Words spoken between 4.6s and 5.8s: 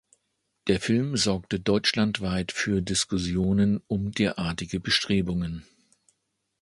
Bestrebungen.